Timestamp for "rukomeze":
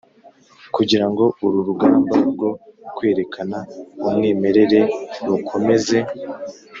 5.27-5.97